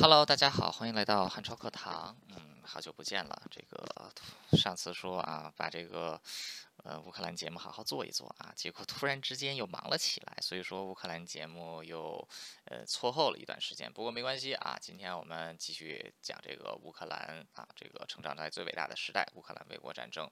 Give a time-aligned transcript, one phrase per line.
[0.00, 2.16] Hello，大家好，欢迎来到汉超课堂。
[2.28, 3.42] 嗯，好久不见了。
[3.50, 4.12] 这个
[4.56, 6.20] 上次说啊，把这个。
[6.84, 12.26] 呃，乌克兰节目好好做一做啊，结果突然之间又忙了起来，所以说乌克兰节目又
[12.64, 13.92] 呃错后了一段时间。
[13.92, 20.30] 不过没关系啊，今天我们继续讲这个乌克兰啊，这个成长在最伟大的时代——乌克兰卫国战争。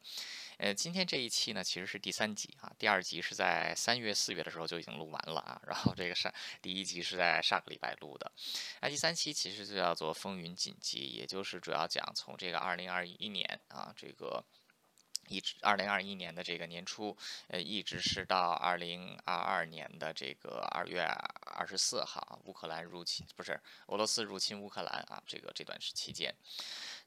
[0.59, 6.33] 呃，今天这一期呢，其实是第三集啊，第二集是在三月、四月的时候就已经录完了啊，然后这个上
[6.63, 8.31] 第一集是在上个礼拜录的，
[8.81, 14.45] 那第三期其实就叫做风云紧急，也就是主要讲从这个二零二一年啊，这个。
[15.29, 17.17] 一直二零二一年的这个年初，
[17.49, 21.03] 呃，一直是到二零二二年的这个二月
[21.45, 26.35] 二十四号，乌克兰入侵不是俄罗斯入侵乌克兰啊，这个这段时期间。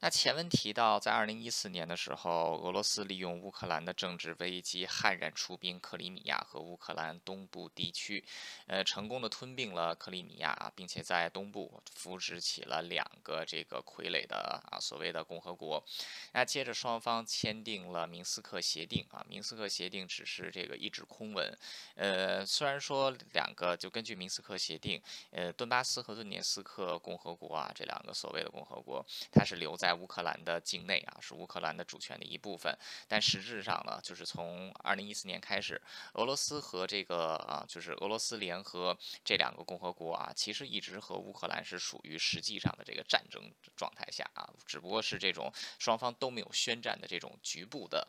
[0.02, 8.24] 那前文提到，在二零一四年的时候，俄罗斯利用乌克兰的政治危机，悍然出兵克里米亚和乌克兰东部地区，
[8.66, 15.84] 呃，成功的吞并了克里米亚，并且在东部扶植起了两个这个傀儡的啊所谓的共和国。
[16.32, 21.58] 那接着双方签订了明斯克协定啊，明斯克协定只是这个一纸空文，
[21.96, 24.98] 呃，虽然说两个就根据明斯克协定，
[25.30, 29.89] 呃，顿巴斯和顿涅斯克共和国啊这两个所谓的共和国，它是留在。
[29.90, 32.72] 在乌克兰的境内啊，是乌克兰的主权的一部分。
[33.08, 35.82] 但实质上呢，就是从二零一四年开始，
[36.12, 48.06] 俄罗斯和这个啊，就是俄罗斯联合这两个共和国啊，其实一直和乌克兰是属于实际上的这个战争状态下啊，只不过是这种双方都没有宣战的这种局部的，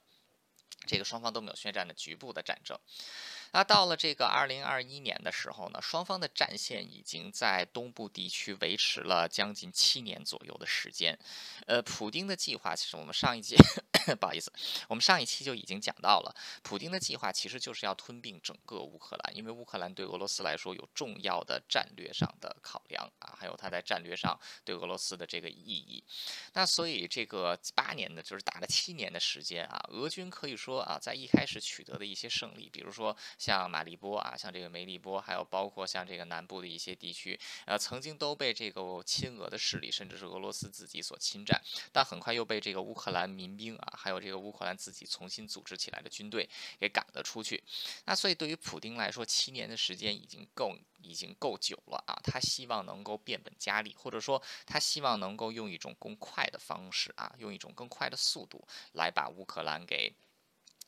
[0.86, 2.78] 这个双方都没有宣战的局部的战争。
[3.54, 11.18] 那到了这个二零二一年的时候呢，双方的战线已经在东部地区维持了将近七年左右的时间。
[11.68, 13.56] 呃，普丁的计划其实我们上一节
[14.20, 14.52] 不好意思，
[14.88, 26.04] 我们上一期就已经讲到了，普丁的计划其实就是要吞并整个乌克兰，因为乌克兰对俄罗斯来说有重要的战略上的考量啊，还有它在战略上对俄罗斯的这个意义。
[26.54, 33.16] 那所以这个八年的，就是打了七年的时间啊，俄军可以说啊，在一开始取得的一些胜利，比如说。
[33.42, 41.60] 像马利波啊，像这个梅利波，还有包括像这个南部的一些地区，呃，曾经都被这个亲俄的势力，甚至是俄罗斯自己所侵占，
[41.92, 46.48] 但很快又被这个乌克兰民兵啊，还有这个乌克兰自己重新组织起来的军队
[46.80, 47.64] 给赶了出去。
[48.06, 52.22] 那所以对于普京来说，七年的时间已经够，已经够久了啊。
[52.23, 60.14] 他希望能够变本加厉，或者说他希望能够用一种更快的方式啊，用一种更快的速度来把乌克兰给。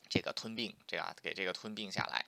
[0.08, 2.24] 这个吞并，这样给这个吞并下来。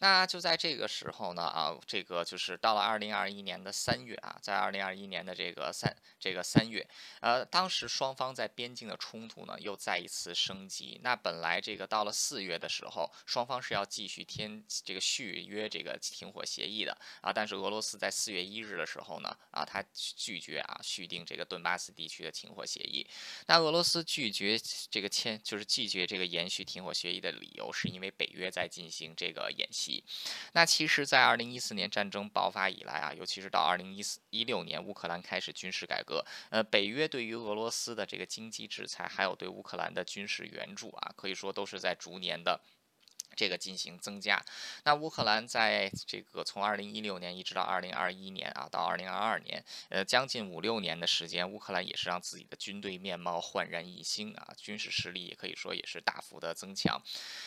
[0.00, 6.86] 那就在这个时候呢，啊，这个就是到了二零二一年的三月啊，在二零二一年的这个三这个三月，
[7.20, 10.98] 呃，当时双方在边境的冲突呢又再一次升级。
[11.02, 23.06] 那本来这个到了四月的时候，双方是要继续添这个续约这个停火协议的啊，但是俄罗斯在四月一日的时候呢，啊，他拒绝啊续订这个顿巴斯地区的停火协议。
[23.46, 24.58] 那俄罗斯拒绝
[24.90, 29.89] 这个签，就是拒绝这个延续停火协议的理由，是因为北约在进行这个演习。
[30.52, 42.60] 那其实，在二零一四年战争爆发以来啊，尤其是到二零一四一六年乌克兰开始军事改革，呃，北约对于俄罗斯的这个经济制裁，还有对乌克兰的军事援助啊，可以说都是在逐年的。
[43.40, 44.38] 这个进行增加，
[44.84, 57.00] 那乌克兰在这个从二零一六年一直到二零二一年啊，到二零二二年，呃，将近五六年的时间，乌克兰也是让自己的军队面貌焕然一新啊，军事实力也可以说也是大幅的增强。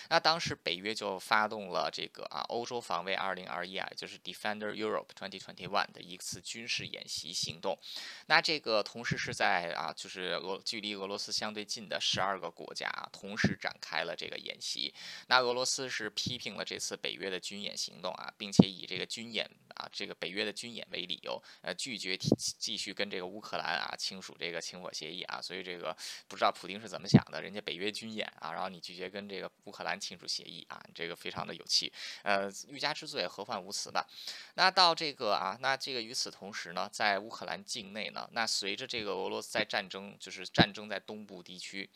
[0.10, 7.78] 那当时北约就发动了这个啊欧洲防卫二零二一啊，就是 Defender Europe Twenty Twenty One 的一次军事演习行动。
[8.26, 14.92] 那这个同时是在啊，就是俄距离俄罗斯相对近的十二个国家啊同时展开了这个演习。
[15.28, 15.83] 那俄罗斯。
[15.90, 25.42] 是批评了这次北约的军演行动啊，并且以这个军演啊，这个北约的军演为理由，呃，拒绝继续跟这个乌克兰啊签署这个停火协议啊。
[25.42, 25.96] 所以这个
[26.28, 31.92] 不知道普京是怎么想的，人家北约军演啊，然后你拒绝跟这个乌克兰签署协议啊，你这个非常的有气。
[32.24, 34.08] 呃，欲加之罪，何患无辞吧？
[34.56, 41.90] 那到这个啊，那这个与此同时呢，在乌克兰境内呢，那随着这个俄罗斯在战争，就是战争在东部地区。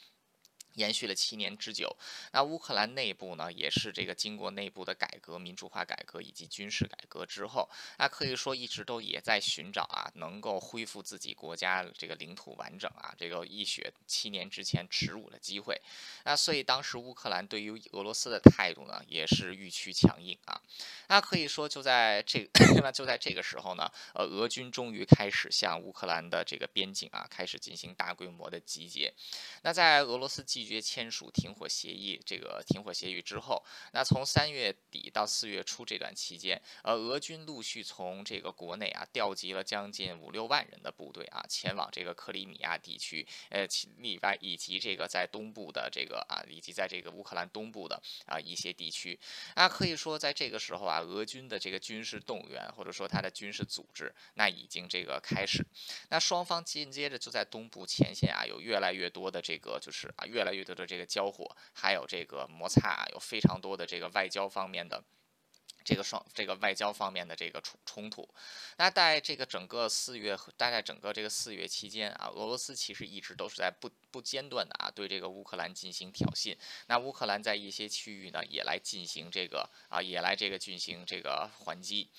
[0.77, 1.95] 延续了七年之久，
[2.31, 15.81] 那乌克兰内部呢，也是这个经过内部的改革、民主化改革以及军事改革之后，那可以说一直都也在寻找啊，能够恢复自己国家这个领土完整啊，这个一雪七年之前耻辱的机会。
[16.25, 20.62] 那所以当时乌克兰对于俄罗斯的态度呢，也是愈趋强硬啊。
[21.07, 22.47] 那可以说就在这，
[22.83, 29.12] 那就在这个时候呢，呃，俄军终于开始向乌克兰的这个边境啊，开始进行大规模的集结。
[29.63, 43.66] 那在俄罗斯继绝签署停火协议，这个停火协议之后，那从三月底到四月初这段期间，呃，俄军陆续从这个国内啊调集了将近五六万人的部队啊，前往这个克里米亚地区，呃，
[43.98, 49.18] 另外以及这个在东部的这个啊，以及在这个乌克兰东部的啊一些地区，
[49.56, 55.66] 啊，可以说在这个时候啊，俄军的这个军事动员或者说他的军事组织，那已经这个开始，
[56.10, 65.04] 那双方紧接着就在东部前线啊，有越来越多的这个就是啊，越来越多的这个交火，还有这个摩擦，有非常多的这个外交方面的。
[65.86, 68.27] 这个双这个外交方面的这个冲冲突，
[68.77, 76.57] 那在这个整个四月，大概整个这个四月期间啊，俄罗斯其实一直都是在不不间断的啊对这个乌克兰进行挑衅。
[76.88, 82.10] 那乌克兰在一些区域呢，也来进行这个啊，也来这个进行这个还击。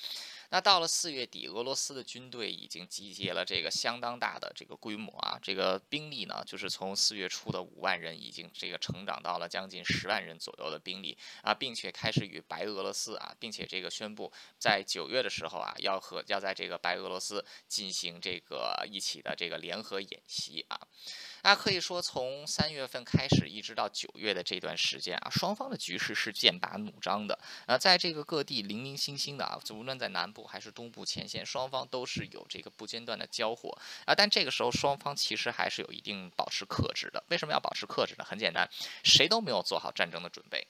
[0.50, 20.80] 那到了四月底，俄罗斯的军队已经集结了这个相当大的这个规模啊，这个兵力呢，就是从四月初的五万人，已经这个成长到了将近十万人左右的兵力啊，并且开始与白俄罗斯啊，并且这个宣布在九月的时候啊，要和要在这个白俄罗斯进行这个一起的这个联合演习啊。
[21.42, 27.38] 那可以说，从三月份开始一直到九月的这段时间啊，双方的局势是剑拔弩张的。
[27.66, 34.14] 呃，在这个各地零零星星的啊，无论在南部还是东部前线，双方都是有这个不间断的交火啊。
[34.14, 37.22] 但这个时候，双方其实还是有一定保持克制的。
[37.28, 38.24] 为什么要保持克制呢？
[38.24, 38.68] 很简单，
[39.02, 40.66] 谁都没有做好战争的准备。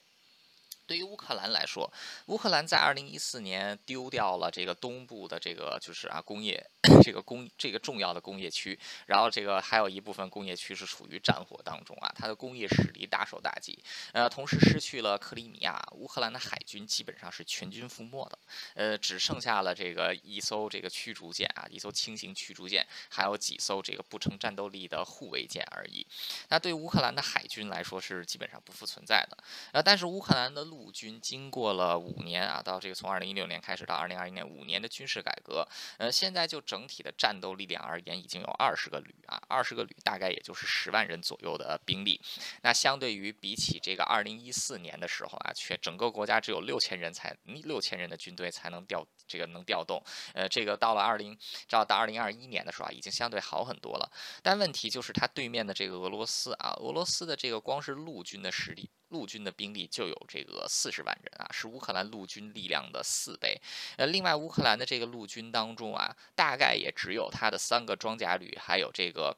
[0.89, 1.87] 对于乌克兰来说，
[2.25, 6.67] 乌克兰在二零一四年丢掉了这个东部的这个就是啊工业
[7.05, 13.77] 这个工这个重要的工业区，然后这个还有一部分工业区是处于战火当中啊，它的工业实力大受打击。
[14.13, 18.39] 呃，同时失去了克里米亚，乌克兰的海军基本上是全军覆没的，
[18.73, 26.03] 呃，只剩下了这个一艘这个驱逐舰啊，一艘轻型驱逐舰，还有几艘这个不成战斗力的护卫舰而已。
[26.47, 29.37] 那对乌克兰的海军来说是基本上不复存在的。
[29.71, 35.67] 呃，但是乌克兰的陆陆军经过了五年啊，到这个从二零一六年开始到二零二一年五年的军事改革，
[35.97, 42.21] 呃，现在就整体的战斗力量而言，已经有二十个旅啊，二十个旅大概也就是十万人左右的兵力。
[42.61, 50.01] 那相对于比起这个二零一四年的时候啊，全整个国家只有六千人才六千人的军队才能调这个能调动，
[50.33, 51.37] 呃，这个到了二零
[51.67, 54.09] 到到二零二一年的时候啊，已经相对好很多了。
[54.41, 58.89] 但问题就是它对面的这个俄罗斯啊，俄罗斯的这个光是陆军的实力。
[59.09, 63.61] 陆军的兵力就有这个四十万人啊，是乌克兰陆军力量的四倍。
[63.97, 69.35] 呃，另外乌克兰的这个陆军当中啊，大概也只有他的三个装甲旅，还有这个。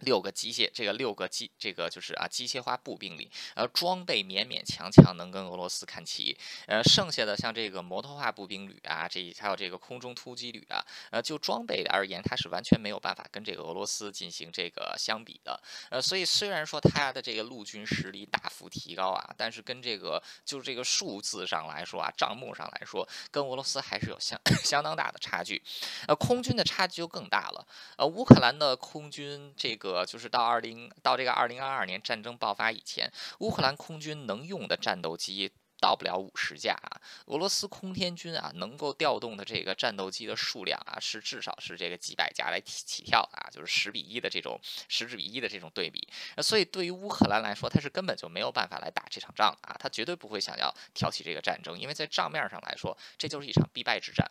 [0.00, 6.36] 六个机械，这个六个机，这个就是啊机械化步兵里，呃，装备勉勉强强能跟俄罗斯看齐，
[6.66, 15.60] 呃，剩下的像这个摩托化步兵旅啊，这还有这个空中突击旅啊，呃，就装备而言，它是完全没有办法跟这个俄罗斯进行这个相比的，
[15.90, 25.62] 呃，所以虽然说它的这个陆军实力大幅提高啊，但是跟这个就是这个数字上来说啊，账目上来说，跟俄罗斯还是有相 相当大的差距，
[26.06, 29.89] 呃，空军的差距就更大了，呃，乌克兰的空军这个。
[29.92, 37.00] 呃，就是到二零到这个二零二二年战争爆发以前，乌克兰空军能用的战斗机到不了五十架啊。
[37.26, 46.06] 俄罗斯空天军啊，能够调动的这个战斗机的数量啊，是至少是这个几百架来起起跳的啊，就是十比一的这种十比一的这种对比。
[46.42, 54.30] 所以对于乌克兰来说，他是根本就没有办法来打这场仗啊，他绝对不会想要挑起这个战争，因为在账面上来说，这就是一场必败之战。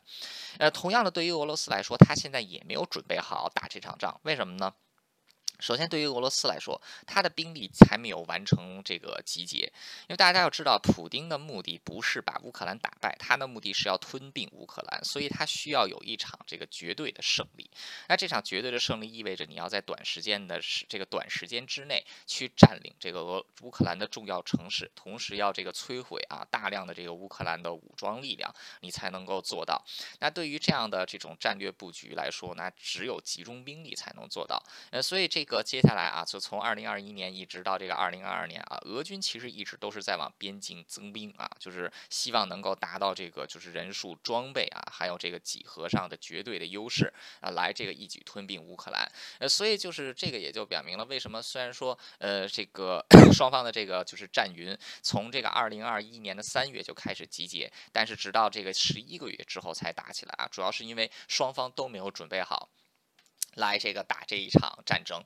[0.60, 4.72] 呃，同样的，对于俄罗斯来说，他现在也没有准备好打这场仗，为什么呢？
[5.60, 9.58] 首先，对于俄罗斯来说，他的兵力才没有完成这个集结，
[10.08, 17.70] 因为大家要知道，普京的目的不是把乌克兰打败，他的目的是要吞并乌克兰，所以他需要有一场这个绝对的胜利。
[18.08, 28.50] 那这场绝对的胜利意味着你要在短时间的时这个短时间之内去占领这个俄乌克兰的重要城市，同时要这个摧毁啊大量的这个乌克兰的武装力量，
[28.80, 29.84] 你才能够做到。
[30.22, 34.64] 那对于这样的这种战略布局来说，那只有集中兵力才能做到。
[34.92, 35.46] 呃，所以这。
[35.50, 49.12] 个接下来啊，就从二零二一年一直到这个二零二二年啊，俄军其实一直都是在往边境增兵啊，就是希望能够达到这个就是人数、装备啊，还有这个几何上的绝对的优势啊，来这个一举吞并乌克兰。
[49.40, 53.04] 呃，所以就是这个也就表明了为什么虽然说呃这个
[53.34, 62.70] 双方的这个就是战云从这个二零二一年的三月就开始集结，但是直到这个十一个月之后才打起来啊，主要是因为双方都没有准备好。
[63.60, 65.24] 来这个打这一场战争，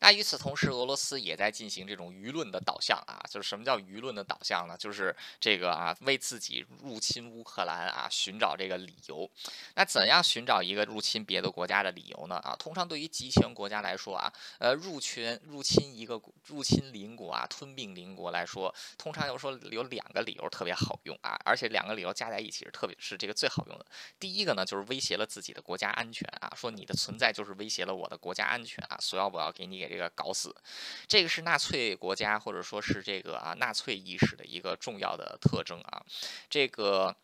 [0.00, 4.76] 那与此同时，俄罗斯也在进行这种舆论的导向啊，就是什么叫舆论的导向呢？
[4.76, 9.30] 就是这个啊，为自己入侵乌克兰啊寻找这个理由。
[9.76, 12.36] 那怎样寻找一个入侵别的国家的理由呢？
[12.36, 23.86] 啊，通常对于集权国家来说啊，呃，入侵入侵一个入侵邻国啊，吞并邻国来说，通常有说有两个理由特别好用啊，而且两个理由加在一起是特别是这个最好用的。
[24.18, 27.67] 第一个呢，就是威胁了自己的国家安全啊，说你的存在就是威。
[27.68, 28.96] 威胁了我的国家安全啊！
[28.98, 30.56] 所以我要给你给这个搞死，
[31.06, 36.02] 这个是纳粹国家或者说是这个啊纳粹意识的一个重要的特征啊，
[36.48, 37.14] 这个。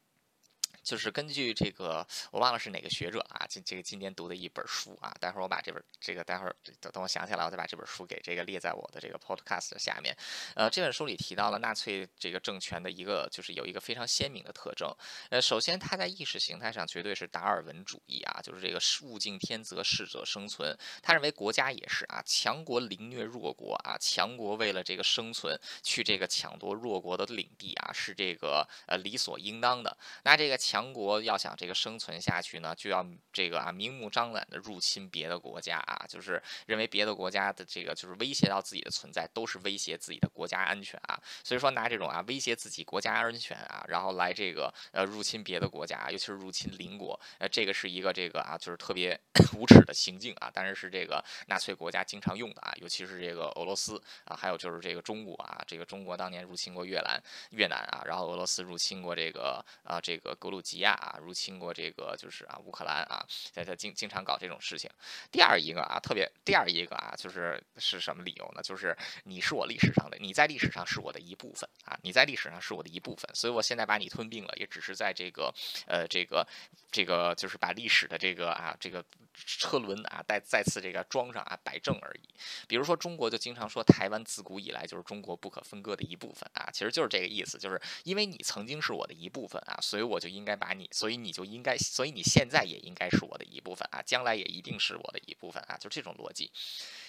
[0.84, 10.14] 就是根据这个，我忘了是哪个学者啊，今这个今年读的一本书啊，待会儿我把这本这个待会儿等等我想起来，我再把这本书给这个列在我的这个 podcast 下面。
[10.54, 14.94] 呃，这本书里提到了纳粹这个政权的一个，就是有一个非常鲜明的特征。
[15.30, 20.76] 呃，首先他在意识形态上绝对是达尔文主义啊，就是这个物竞天择，适者生存。
[21.02, 29.96] 他认为国家也是啊，强国凌虐弱国啊，强国为了这个生存去这个抢夺弱国的领地啊，是这个呃理所应当的。
[30.24, 30.73] 那这个强。
[30.74, 41.16] 强国要想这个生存下去呢，就要这个啊明目张胆的入侵别的国家啊，就是认为别的国家的这个就是威胁到自己的存在，都是威胁自己的国家安全啊。
[41.44, 49.16] 所以说拿这种啊威胁自己国家安全啊，然后来这个呃入侵别的国家，尤其是入侵邻国，呃这个是一个这个啊就是特别
[49.56, 50.50] 无耻的行径啊。
[50.52, 60.63] 当然是这个纳粹国家经常用的啊，尤其是这个俄罗斯啊，还有就是这个中国啊，这个中国当年入侵过越南越南啊，然后俄罗斯入侵过这个啊这个格鲁。
[60.64, 64.90] 吉亚啊，入侵过这个就是啊乌克兰啊，在在经经常搞这种事情。
[65.30, 68.62] 第二一个啊，特别第二一个啊，就是是什么理由呢？
[68.62, 75.54] 就是你是我历史上的，你在历史上是我的一部分啊，你在历史上是我的一部分，所以我现在把你吞并了，也只是在这个
[75.86, 76.46] 呃这个
[76.90, 79.04] 这个就是把历史的这个啊这个
[79.34, 82.34] 车轮啊再再次这个装上啊摆正而已。
[82.66, 90.53] 比如说中国就经常说台湾自古以来就是中国不可分割的一部分啊，其实就是这个意思，就是因为你曾经是我的一部分啊，所以我就应该。
[90.56, 96.50] 把你，所以你就应该，所以你现在也应该是我的一部分啊，将来也一定是我的一部分啊，就这种逻辑。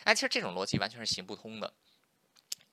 [0.03, 1.73] 哎，其实这种逻辑完全是行不通的。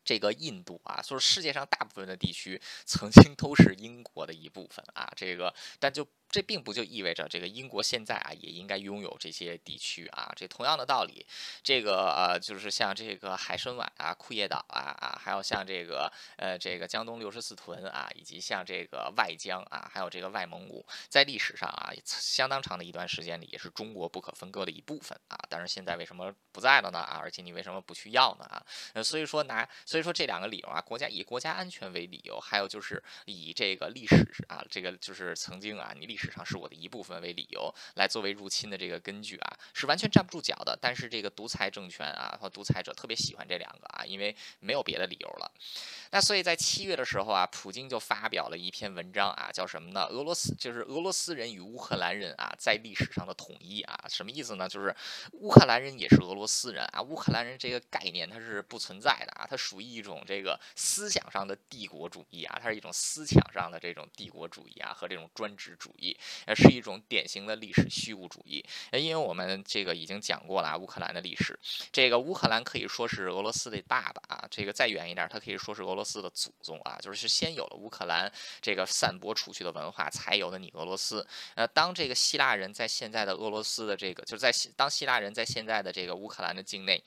[0.04, 6.06] 这个印度啊，就是世界上大部分的地区曾经都是英国的一部分啊，这个但就。
[6.32, 10.32] 这并不就意味着这个英国现在啊也应该拥有这些地区啊？
[10.34, 11.26] 这同样的道理，
[11.62, 25.38] 这个呃就是像这个海参崴啊、库页岛啊啊，还有像这个呃这个江东六十四屯啊，以及像这个外江啊，还有这个外蒙古，在历史上啊相当长的一段时间里也是中国不可分割的一部分啊。
[25.50, 26.98] 但是现在为什么不在了呢？
[26.98, 28.46] 啊，而且你为什么不去要呢？
[28.46, 34.16] 啊，呃，所以说拿所以说这两个理由啊，国家以国家安全为理由，还有就是以这个历史
[34.48, 36.21] 啊，这个就是曾经啊你历史。
[36.22, 40.78] 史上是我的一部分为理由来作为入侵的这个根据啊，是完全站不住脚的。
[40.80, 45.50] 但是这个独裁政权啊和独裁者特别喜欢这两个啊，因为没有别的理由了。
[46.12, 50.04] 那所以在七月的时候啊，普京就发表了一篇文章啊，叫什么呢？
[50.04, 54.68] 俄罗斯就是俄罗斯人与乌克兰人啊在历史上的统一啊，什么意思呢？
[54.68, 54.94] 就是
[55.32, 66.11] 乌克兰人也是俄罗斯人啊，乌克兰人这个概念它是不存在的啊，它属于一种这个思想上的帝国主义啊，它是一种思想上的这种帝国主义啊和这种专制主义。
[66.46, 68.64] 呃，是一种典型的历史虚无主义。
[68.90, 71.58] 呃，因为我们这个已经讲过了啊乌克兰的历史，
[71.90, 74.46] 这个乌克兰可以说是俄罗斯的爸爸啊。
[74.50, 76.98] 这个再远一点，它可以说是俄罗斯的祖宗啊。
[77.00, 81.26] 就是先有了乌克兰这个散播出去的文化，才有了你俄罗斯。
[81.54, 87.02] 呃，当这个希腊人在现在的俄罗斯的这个，就是在当希腊人在现在的这个乌克兰的境内。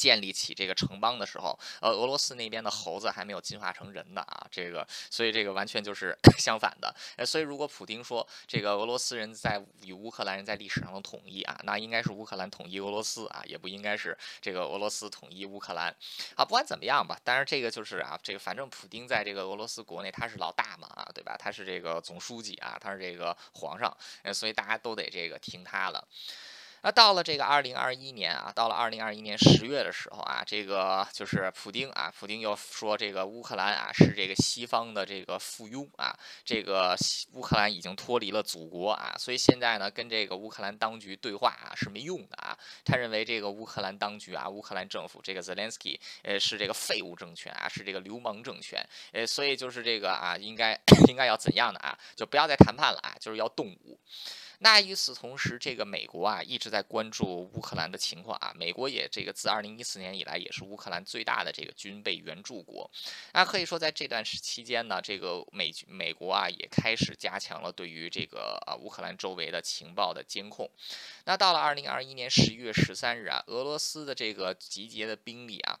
[0.00, 6.94] 建立起这个城邦的时候，呃，俄罗斯那边的猴子还没有进化成人呢啊，这个，所以这个完全就是 相反的。
[7.16, 15.94] 呃，所以如果普京说这个俄罗斯人在与乌克兰人在历史上的统一啊，那应该是乌克兰统一俄罗斯啊，也不应该是这个俄罗斯统一乌克兰。
[16.34, 21.36] 啊，不管怎么样吧，当然这个就是啊，这个反正普京在这个俄罗斯国内他是老大嘛啊，对吧？
[21.38, 26.02] 他是这个总书记啊，他是这个皇上，呃，所以大家都得这个听他的。
[26.82, 36.96] 那到了这个二零二一年啊，到了二零二一年十月的时候啊，这个就是普京啊，普京又说这个乌克兰啊是这个西方的这个附庸啊，这个
[37.32, 42.56] 乌克兰已经脱离了祖国啊，所以现在呢跟这个乌克兰当局对话啊是没用的啊。
[42.84, 48.82] 他认为这个乌克兰当局啊，乌克兰政府这个 Zelensky 呃是这个废物政权啊，是这个流氓政权，
[49.12, 53.98] 呃，所以就是这个啊，应该 应该要怎样的啊，就不要再谈判了啊，就是要动武。
[54.62, 58.52] 那与此同时，这个美国啊一直在关注乌克兰的情况啊。
[58.54, 62.90] 美国也这个自二零一四年以来也是乌克兰最大的这个军备援助国。
[63.32, 70.70] 那可以说在这段时期间呢，这个美美国啊也开始加强了对于这个啊乌克兰周围的情报的监控。
[71.24, 75.80] 那到了二零二一年十一月十三日啊，俄罗斯的这个集结的兵力啊。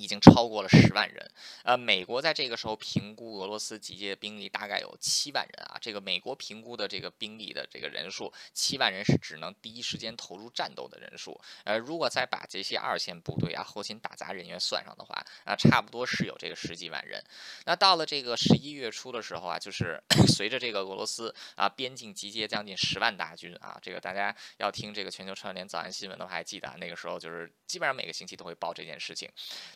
[0.00, 1.30] 已经超过了十万人，
[1.64, 5.76] 呃，美国在这个时候评估俄罗斯集结兵力大概有七万人啊。
[5.80, 11.38] 这个美国评估的这个兵力的这个人数，七万人是只能第一时间投入战斗的人数。
[11.64, 17.22] 呃，如果再把这些二线部队啊、后勤打杂人员算上的话，啊，差不多是有这个十几万人。
[17.66, 29.28] 那到了这个十一月初的时候啊，就是 随着这个俄罗斯啊边境集结将近十万大军啊，这个大家要听这个全球串联早安新闻的话，还记得啊那个时候就是基本上每个星期都会报这件事情。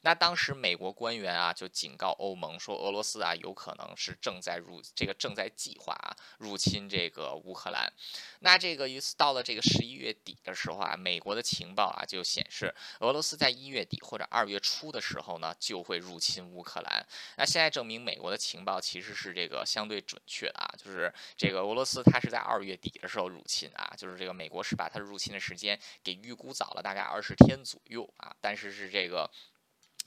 [0.03, 7.93] 那当时美国官员啊就警告欧盟说，俄罗斯啊有可能是正在入这个正在计划啊入侵这个乌克兰。
[8.41, 17.07] 那这个于是到了这个十一月底的时候啊，美国的情报啊就显示，俄罗斯在一月底或者二月初的时候呢就会入侵乌克兰。
[17.37, 29.31] 那现在证明美国的情报其实是这个相对准确的啊，就是这个俄罗斯它是在二月底的时候入侵啊，就是这个美国是把它入侵的时间给预估早了大概二十天左右啊，但是是这个。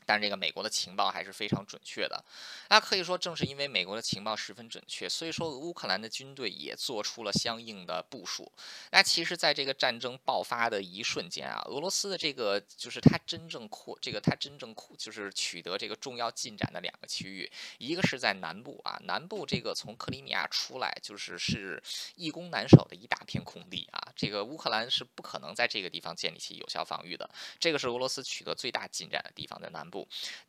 [0.08, 2.24] 但是这个美国的情报还是非常准确的，
[2.70, 8.50] 那可以说正是因为美国的情报十分准确，所以说乌克兰的军队也做出了相应的部署。
[8.92, 21.84] 那其实，在这个战争爆发的一瞬间啊，俄罗斯的这个就是它真正扩这个它真正扩就是取得这个重要进展的两个区域，一个是在南部啊，南部这个从克里米亚出来就是是
[22.16, 29.97] 易攻难守的一大片空地啊，这个乌克兰是不可能在这个地方建立起有效防御的，这个是俄罗斯取得最大进展的地方在南部。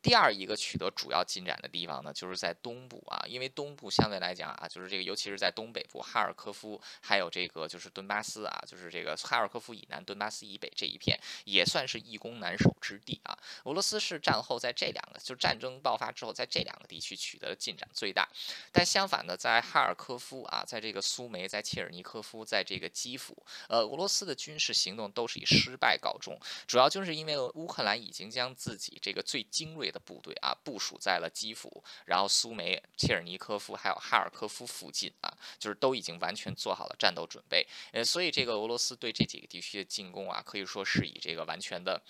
[0.01, 13.37] 第二一个取得主要进展的地方呢，就是在东部啊，因为东部相对来讲啊，就是这个，尤其是在东北部，哈尔科夫还有这个就是顿巴斯啊，就是这个哈尔科夫以南、顿巴斯以北这一片，也算是易攻难守之地啊。
[13.63, 18.27] 俄罗斯是战后在这两个，就战争爆发之后，在这两个地区取得的进展最大。
[18.71, 23.35] 但相反的，在哈尔科夫啊，在这个苏梅、在切尔尼科夫、在这个基辅，
[23.67, 37.65] 呃，俄罗斯的军事行动都是以失败告终，主要就是因为乌克兰已经将自己这个最最精锐的部队啊，部署在了基辅，然后苏梅、切尔尼科夫还有哈尔科夫附近啊，就是都已经完全做好了战斗准备。
[37.93, 42.01] 呃，所以这个俄罗斯对这几个地区的进攻啊，可以说是以这个完全的。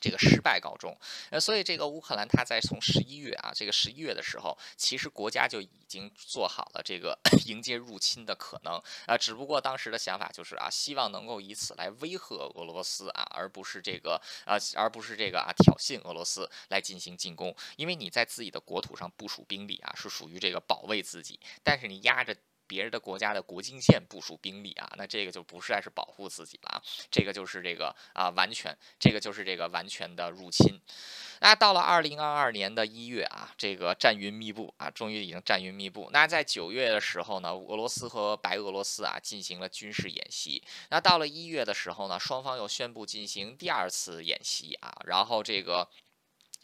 [0.00, 0.96] 这个失败告终，
[1.30, 22.36] 呃，所以这个乌克兰他在从十一月啊，这个十一月的时候，其实国家就已经做好了这个 迎接入侵的可能啊，只不过当时的想法就是啊，希望能够以此来威吓俄罗斯啊，而不是这个啊，而不是这个啊挑衅俄罗斯来进行进攻，因为你在自己的国土上部署兵力啊，是属于这个保卫自己，但是你压着。
[22.66, 30.80] 别人的国家的国境线部署兵力啊，那这个就不是是保护自己了啊，这个就是这个啊完全，这个就是这个完全的入侵。
[31.40, 36.08] 那到了二零二二年的一月啊，这个战云密布啊，终于已经战云密布。
[36.12, 40.62] 那在九月的时候呢，俄罗斯和白俄罗斯啊进行了军事演习。
[40.90, 45.88] 那到了一月的时候呢，双方又宣布进行第二次演习啊，然后这个。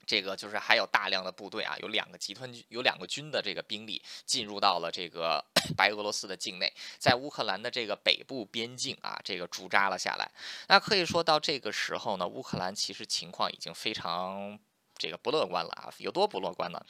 [0.06, 5.44] 这个就是还有大量的部队啊，有两个集团军，有两个军的这个兵力进入到了这个
[5.76, 10.30] 白俄罗斯的境内，在乌克兰的这个北部边境啊，这个驻扎了下来。
[10.68, 14.58] 那可以说到这个时候呢，乌克兰其实情况已经非常。
[15.02, 16.80] 这个不乐观了啊，有多不乐观呢？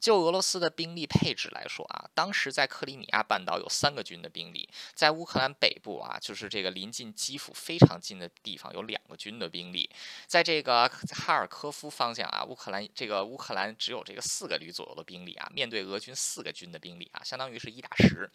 [0.00, 9.88] 就俄罗斯的兵力配置来说啊，当时在克里米亚半岛有三个军的兵力，在乌克兰北部啊，就是这个临近基辅非常近的地方有两个军的兵力，
[10.26, 18.28] 在这个哈尔科夫方向啊，乌克兰这个乌克兰只有这个四个旅左右的兵力啊，面对俄军四个军的兵力啊，相当于是一打十。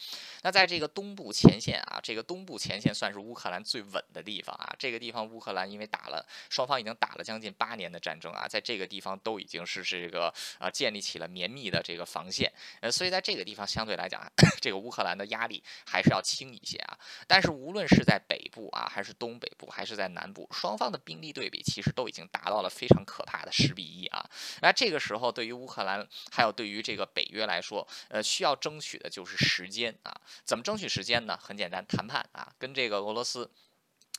[0.44, 12.51] 那在这个东部前线啊，这个东部前线算是乌克兰最稳的地方啊，这个地方乌克兰因为打了双方已经打了将近八年的战争啊，在这个地方都已经是这个啊，建立起了绵密的这个防线，
[12.82, 14.21] 呃，所以在这个地方相对来讲，
[14.62, 16.97] 这个乌克兰的压力还是要轻一些啊。
[17.27, 24.27] 但是无论是在北部啊，还是东北部，还是在南部，双方的兵力对比其实都已经达到了非常可怕的十比一啊。
[24.62, 30.15] 那这个时候，对于乌克兰还有对于这个北约来说，呃，需要争取的就是时间啊。
[30.43, 31.38] 怎么争取时间呢？
[31.41, 33.49] 很简单，谈判啊，跟这个俄罗斯。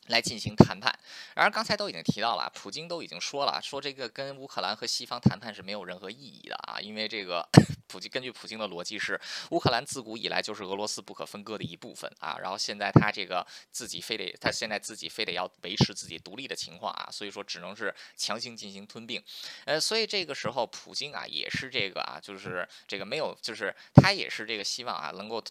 [0.08, 0.92] 来进行谈判，
[1.34, 7.46] 然而刚才都已经提到了，普京都已经说了，说这个跟乌克兰和西方谈判是没有任何意义的啊，因为这个
[7.86, 19.22] 普京根据普京的逻辑是，乌克兰自古以来就是俄罗斯不可分割的一部分啊，然后现在他这个自己非得他现在自己非得要维持自己独立的情况啊，所以说只能是强行进行吞并，
[19.66, 25.42] 呃，所以这个时候普京啊也是这个啊，就是这个没有，就是他也是这个希望啊能够。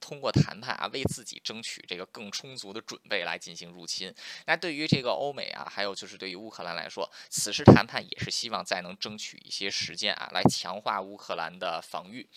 [0.00, 4.12] 通过谈判啊，为自己争取这个更充足的准备来进行入侵。
[4.46, 12.28] 那对于这个欧美啊，还有就是对于乌克兰来说，此时谈判也是希望再能争取一些时间啊，来强化乌克兰的防御。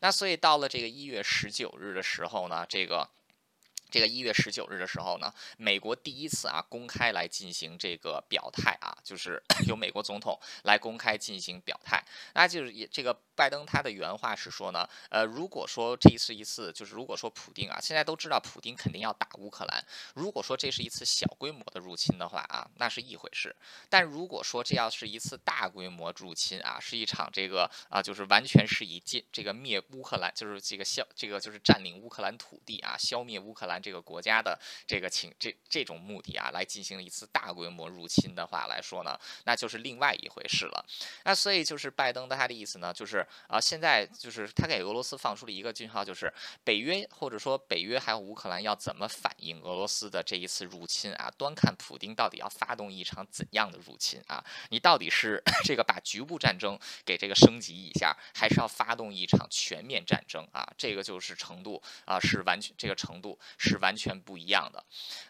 [0.00, 3.08] 那所以到了这个一月十九日的时候呢，这个。
[3.90, 12.04] 这个一月十九日的时候呢，美国第一次啊公开来进行这个表态啊，就是 由美国总统来公开进行表态。
[12.34, 19.80] 那就是也这个拜登他的原话是说呢，呃，如果说这一次一次就是如果说普京啊，现在都知道普京肯定要打乌克兰，
[20.14, 23.54] 如果说这是一次小规模的入侵的话啊，那是一回事。
[23.88, 33.78] 但如果说这要是一次大规模入侵啊，是一场这个啊，就是完全是以进这个灭乌克兰，就是这个消这个就是占领乌克兰土地啊，消灭乌克兰。
[33.80, 40.84] 这个国家的这个情这这种目的啊，来进行一次大规模入侵的话来说呢，那就是另外一回事了。
[41.24, 46.32] 那所以就是拜登的他的意思呢，就是啊，现在就是他给俄罗斯放出了一个讯号，就是
[46.64, 51.30] 北约或者说北约还有乌克兰要怎么反应俄罗斯的这一次入侵啊？
[51.38, 54.44] 端看普京到底要发动一场怎样的入侵啊？
[54.70, 60.68] 你到底是 这个把局部战争给这个升级一下，还是要发动一场全面战争啊？
[60.76, 63.38] 这个就是程度啊，是完全这个程度。
[63.56, 64.82] 是完全不一样的。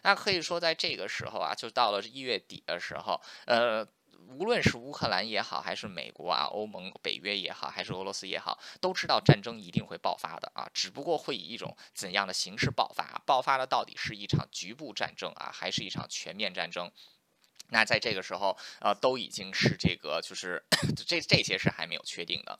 [0.03, 3.85] 那可以说，在这个时候啊，就到了一月底的时候，呃，
[4.31, 13.21] 无论是乌克兰也好，还是美国啊、欧盟、北约也好，还是俄罗斯也好，都知道战争一定会爆发的啊，只不过会以一种怎样的形式爆发？
[13.25, 16.91] 爆发的到底是一场局部战争啊，还是一场全面战争？
[17.69, 20.63] 那在这个时候，呃，都已经是这个，就是
[21.07, 22.57] 这这些是还没有确定的。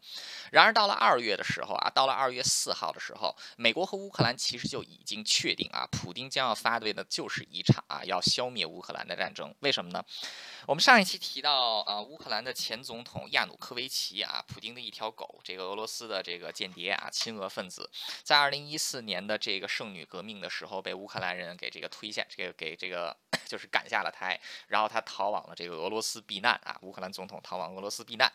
[0.52, 9.54] 然而到了二月的时候啊，到了二月四号的时候，美国和乌克兰其实就已经确定啊，普京将要发动的就是一场啊要消灭乌克兰的战争。
[9.62, 10.04] 为什么呢？
[10.67, 17.89] 我们上一期提到啊，乌克兰的前总统亚努科维奇啊，普京的一条狗，这个俄罗斯的这个间谍啊，亲俄分子，
[18.24, 23.17] 在二零一四年的这个圣女革命的时候，被乌克兰人给这个推下，这个给这个
[23.48, 24.98] 就是赶下了台，然后他。
[25.01, 28.31] 逃往了这个俄罗斯避难啊，乌克兰总统逃往俄罗斯避难，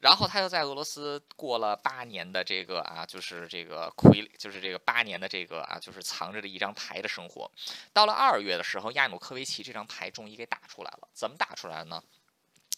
[0.00, 7.50] 然后他又在俄罗斯过了八年的这个啊，就是这个傀就是这个八年的这个啊，就是藏着的一张牌的生活。
[7.92, 11.08] 到了二月的时候，亚努科维奇这张牌终于给打出来了。
[11.12, 12.02] 怎么打出来呢？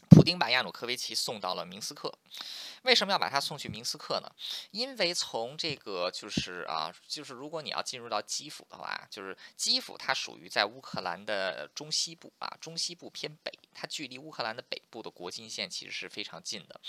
[0.09, 2.13] 普京把亚努科维奇送到了明斯克，
[2.83, 4.31] 为什么要把他送去明斯克呢？
[4.71, 16.81] 因为从这个就是啊，就是如果你要进入到基辅的话，就是基辅它属于在乌克兰的中西部啊，中西部偏北，它距离乌克兰的北部的国境线其实是非常近的。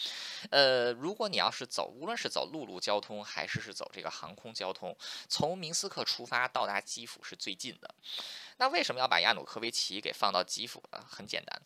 [0.51, 4.95] 呃，如果你要是走，无论是走陆路交通还是是走这个航空交通，
[5.27, 7.93] 从明斯克出发到达基辅是最近的。
[8.57, 11.03] 那为什么要把亚努科维奇给放到基辅呢？
[11.09, 11.61] 很简单。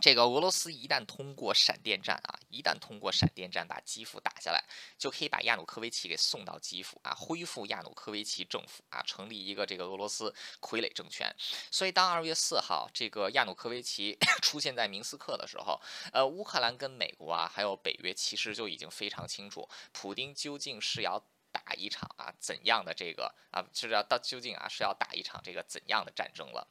[0.00, 4.64] 这个俄罗斯一旦通过闪电战啊，一旦通过闪电战把基辅打下来，
[4.96, 11.34] 就可以把亚努科维奇给送到基辅啊，恢复亚努科维奇政府啊，成立一个这个俄罗斯傀儡政权。
[11.70, 15.80] 所以，当二月四号这个亚努科维奇 出现在明斯克的时候，
[16.12, 21.22] 呃，乌克兰跟美国啊，还有北约其实就已经非常清楚，普京究竟是要。
[21.68, 26.66] 打一场啊，怎样的这个啊，是要到究竟啊是要打一场这个怎样的战争了？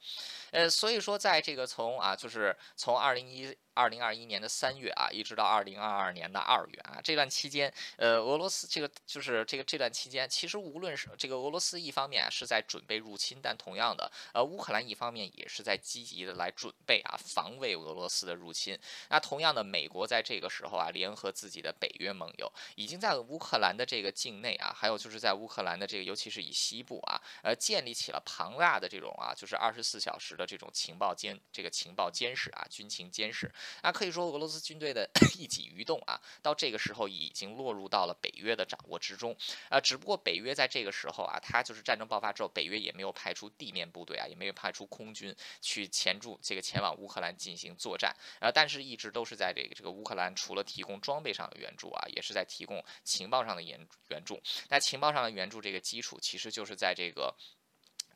[0.52, 3.56] 呃，所以说在这个从啊，就是从二零一。
[3.78, 18.76] 二零二一年的三月啊，一直到二零二二年的二月啊，这段期间，呃，俄罗斯这个就是这个这段期间，其实无论是这个俄罗斯一方面是在准备入侵，但同样的，呃，乌克兰一方面也是在积极的来准备啊防卫俄罗斯的入侵。
[19.10, 33.52] 那同样的，美国在这个时候啊，联合自己的北约盟友，已经在乌克兰的这个境内啊，还有就是在乌克兰的这个，尤其是以西部啊，呃，建立起了庞大的这种啊，就是二十四小时的这种情报监这个情报监视啊，军情监视。
[33.84, 39.36] 那可以说，俄罗斯军队的 一举一动啊，到这个时候已经落入到了北约的掌握之中。
[39.70, 48.16] 啊，只不过北约在这个时候啊，它就是战争爆发之后，北约也没有派出地面部队啊，也没有派出空军去前驻这个前往乌克兰进行作战。
[48.40, 54.42] 啊，但是一直都是在这个这个乌克兰，除了提供装备上的援助啊，也是在提供情报上的援援助。
[54.70, 57.36] 那情报上的援助这个基础，其实就是在这个。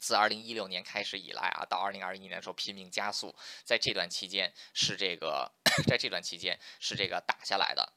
[0.02, 3.34] 自二零一六年开始以来啊，到二零二一年的时候拼命加速，
[3.64, 5.50] 在这段期间是这个，
[5.88, 7.94] 在这段期间是这个打下来的。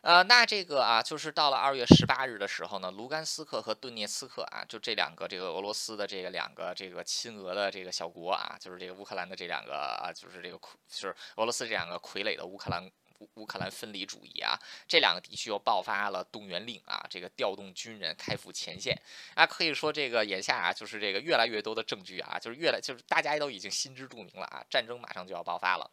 [0.00, 10.56] 呃，那这个啊，就是到了二月十八日的时候呢，卢甘斯克和顿涅茨克啊，就这两个这个俄罗斯的这个两个这个亲俄的这个小国啊，就是这个乌克兰的这两个啊，就是这个
[10.88, 12.90] 就是俄罗斯这两个傀儡的乌克兰。
[13.18, 19.00] 乌乌克兰分离主义啊，这两个地区又爆发了动员令啊，这个调动军人开赴前线
[19.34, 25.90] 啊，可以说这个眼下啊，就是这个越来越多的证据啊，就是越来就是大家都已经心知肚明了啊，战争马上就要爆发了。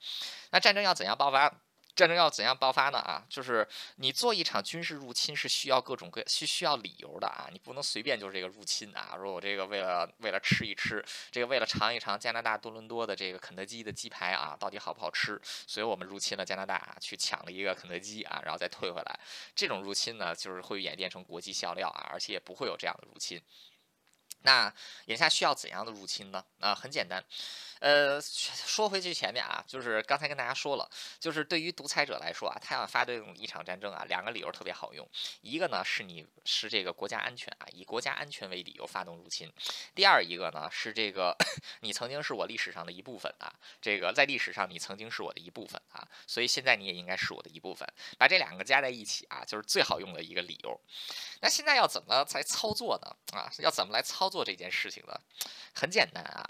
[0.51, 1.64] 那战争要怎样爆发？
[1.95, 2.97] 战争要怎样爆发呢？
[2.99, 9.15] 啊，就是你做一场军事入侵是需要各种各需需要理由的啊，你不能随便就是这个入侵啊。
[9.17, 19.19] 说我这个为了为了吃一吃，这个为了尝一尝加拿大多伦多的这个肯德基的鸡排啊，到底好不好吃，所以我们入侵了加拿大，去抢了一个肯德基啊，然后再退回来。
[19.55, 23.41] 这种入侵呢，就是会演变成国际笑料啊，而且也不会有这样的入侵。
[24.45, 24.73] 那
[25.07, 26.45] 眼下需要怎样的入侵呢？
[26.59, 27.21] 啊，很简单。
[27.79, 35.07] 呃，说回去前面啊，就是刚才跟大家说了，就是对于独裁者来说啊，他要发动一场战争啊，两个理由特别好用。
[35.41, 39.49] 一个呢是你是这个国家安全啊，以国家安全为理由发动入侵；
[39.93, 41.35] 第二一个呢是这个
[41.81, 47.87] 你曾经是我历史上的一部分啊，这个在历史上你曾经是我的一部分啊，所以现在你也应该是我的一部分。
[48.17, 50.79] 把这两个加在一起啊，就是最好用的一个理由。
[51.41, 53.37] 那现在要怎么来操作呢？
[53.37, 55.21] 啊，要怎么来操作做这件事情的？
[55.73, 56.43] 很简单啊。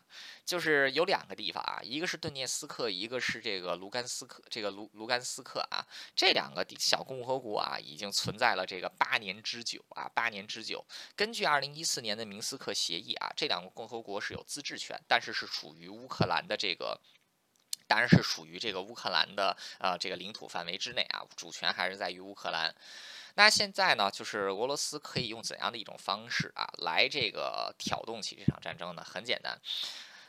[0.43, 4.43] 就是有两个地方啊，一个是顿涅斯克，一个是这个卢甘斯克。
[4.50, 10.84] 这个卢卢甘斯克啊，这两个小共和国啊，已经存在了这个八年之久啊，八年之久。
[11.15, 17.00] 根据二零一四年的明斯克协议啊，这两个共和国是有自治权，但是是属于乌克兰的这个，
[17.88, 22.74] 当然是属于这个乌克兰的呃这个领土范围之内啊，主权还是在于乌克兰。
[23.36, 29.04] 那现在呢，就是俄罗斯可以用怎样的一种方式啊，来这个挑动起这场战争呢？
[29.04, 29.60] 很简单。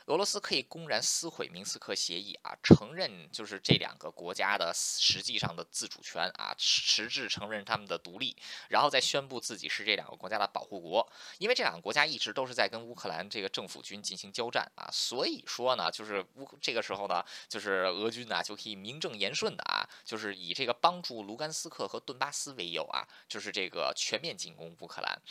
[0.07, 8.35] 俄罗斯可以公然撕毁明斯克协议啊，承认就是这两个国家的实际上的自主权啊，实质承认他们的独立，
[8.69, 11.05] 然后再宣布自己是这两个国家的保护国。
[11.39, 25.21] 因为这两个国家一直都是在跟乌克兰这个政府军进行交战啊，所以说呢，就是乌这个时候呢，就是俄军呢就可以名正言顺的啊，就是以这个帮助卢甘斯克和顿巴斯为由啊，就是这个全面进攻乌克兰。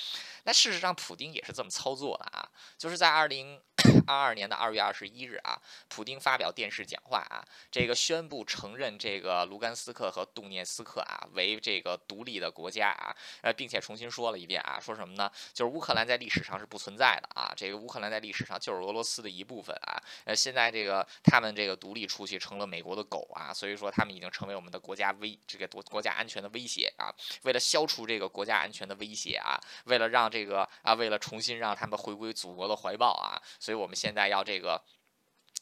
[0.45, 3.59] 那事实上，普京也是这么操作的啊，就是在二零
[4.07, 4.77] 二二年的二。
[4.77, 15.33] 月二十一日啊，普京发表电视讲话啊，这个宣布承认这个卢甘斯克和顿涅斯克啊为这个独立的国家啊，呃，并且重新说了一遍啊，说什么呢？
[15.55, 19.97] 就是乌克兰在历史上是不存在的啊，这个乌克兰在历史上就是俄罗斯的一部分啊，
[20.27, 27.09] 呃，现在这个他们这个独立出去成了美国的狗啊，所以说他们已经成为我们的国家威这个国国家安全的威胁啊，
[27.45, 34.57] 为了消除这个国家安全的威胁啊，为了让这个啊，为了重新让他们回归祖国的怀抱啊，所以我们现在要这。
[34.59, 34.83] 个，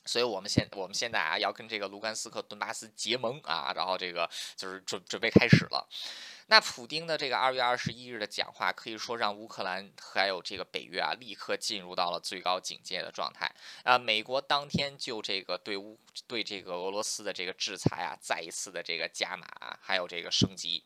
[0.06, 5.88] 所以我们现我们现在啊，要跟这个卢甘斯克顿巴斯结盟啊，然后这个就是准准备开始了。
[6.46, 13.50] 那普京的这个二月二十一日的讲话，可以说让乌克兰还有这个北约啊，立刻进入到了最高警戒的状态
[13.82, 13.98] 啊。
[13.98, 19.46] 美国当天就这个对乌对这个俄罗斯的这个制裁啊，再一次的这个加码，
[19.80, 20.84] 还有这个升级。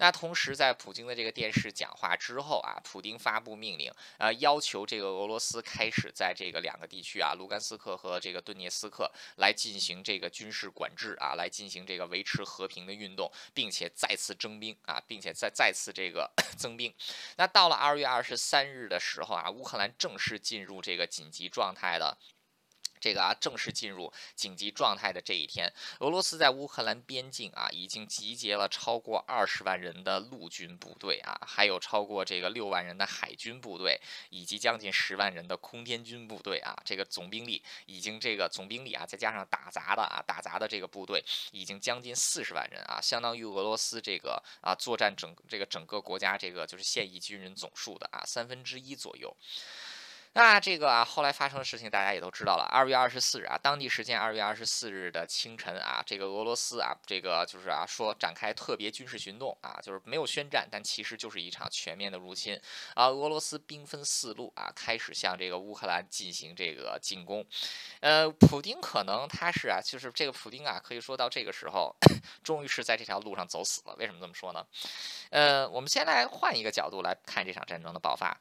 [0.00, 16.94] 那同时，在普京的这个电视讲话之后啊，普京发布命令，呃，要求这个俄罗斯开始在这个两个地区啊，卢甘斯克和这个顿涅斯克来进行这个军事管制啊，来进行这个维持和平的运动，并且再次征兵啊，并且再再次这个 增兵。
[17.36, 22.16] 那到了二月二十三日的时候啊，乌克兰正式进入这个紧急状态的。
[23.00, 49.34] 这个啊，正式进入紧急状态的这一天，俄罗斯在乌克兰边境啊，已经集结了超过二十万人的陆军部队啊，还有超过这个六万人的海军部队，以及将近十万人的空天军部队啊，这个总兵力已经这个总兵力啊，再加上打杂的啊，打杂的这个部队，已经将近四十万人啊，相当于俄罗斯这个啊作战整这个整个国家这个就是现役军人总数的啊三分之一左右。
[50.32, 52.62] 那这个啊，后来发生的事情大家也都知道了。
[52.70, 62.56] 二月二十四日啊，当地时间二月二十四日的清晨啊，这个俄罗斯啊，这个就是啊，说展开特别军事行动啊，就是没有宣战，但其实就是一场全面的入侵
[62.94, 63.08] 啊。
[63.08, 67.44] 俄罗斯兵分四路啊，开始向这个乌克兰进行这个进攻。
[67.98, 71.92] 呃，普京可能他是啊，就是这个普京啊，可以说到这个时候，
[72.44, 73.96] 终于是在这条路上走死了。
[73.98, 74.64] 为什么这么说呢？
[75.30, 78.40] 呃，我们先来换一个角度来看这场战争的爆发。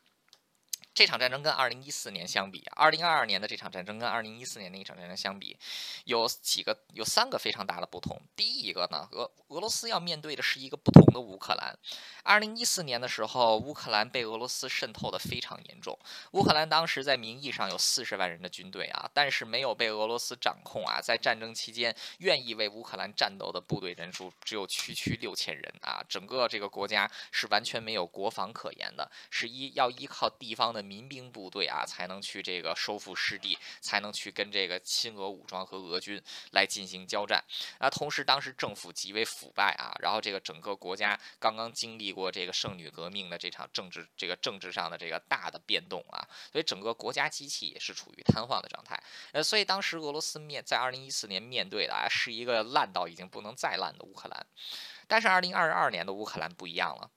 [0.93, 5.57] 这场战争跟二零一四年相比，二零二二年的这场战争跟二零一四年的一场战争相比，
[6.03, 8.19] 有几个有三个非常大的不同。
[8.35, 11.77] 第一个呢，俄俄罗斯要面对的是一个不同的乌克兰。
[12.23, 15.97] 二零一四年的时候，乌克兰被俄罗斯渗透的非常严重。
[16.33, 20.99] 乌克兰当时在名义上有四十万人的军队啊，但是没有被俄罗斯掌控啊。
[20.99, 26.03] 在战争期间，愿意为乌克兰战斗的部队人数只有区区六千人啊。
[26.09, 30.78] 整个这个国家是完全没有国防可言的，是依要依靠地方的。
[30.79, 37.43] 的民兵部队啊，才能去这个收复失地，才能去跟这个亲俄武装和俄军来进行交战
[37.77, 37.89] 啊。
[37.89, 48.97] 同时，当时政府极为腐败啊，然后这个整个国家刚刚经历过这个圣女革命的这场政治这个政治上的这个大的变动啊，所以整个国家机器也是处于瘫痪的状态。
[49.33, 54.47] 呃，所以当时俄罗斯面在二零一四年面对的啊，是一个烂到已经不能再烂的乌克兰。
[55.07, 57.09] 但是二零二二年的乌克兰不一样了。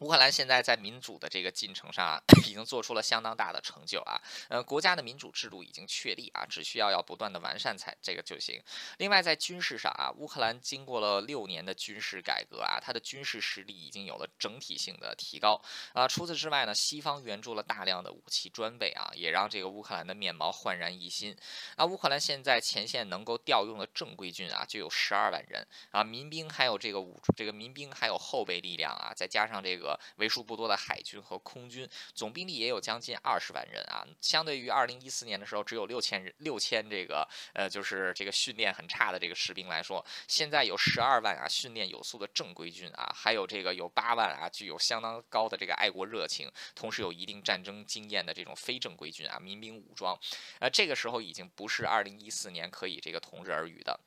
[0.00, 4.20] 乌克兰现在在民主的这个进程上啊， 已经做出了相当大的成就啊。
[4.48, 8.60] 呃，国家的民主制度已经确立啊，只需要要不断的完善才这个就行。
[8.98, 16.08] 另外，在军事上啊，乌克兰经过了六年的军事改革啊，它的军事实力已经有了整体性的提高啊。
[16.08, 21.36] 除此之外呢，西方援助了大量的武器装备啊，也让这个乌克兰的面貌焕然一新。
[21.76, 29.83] 啊，乌克兰现在前线能够调用的正规军啊，就有十二万人啊，民兵还有这个武这个民兵还有后备力量啊，再加上这个。
[29.84, 34.06] 个为数不多的海军和空军，总兵力也有将近二十万人啊。
[34.22, 50.18] 相对于二零一四年的时候，只有六千人，六千这个呃，就是这个训练很差的这个士兵来说，现在有十二万啊，训练有素的正规军啊，还有这个有八万啊，具有相当高的这个爱国热情，同时有一定战争经验的这种非正规军啊，民兵武装。
[50.60, 54.00] 呃，这个时候已经不是二零一四年可以这个同日而语的。